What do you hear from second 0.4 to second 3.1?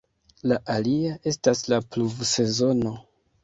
La alia estas la pluvsezono.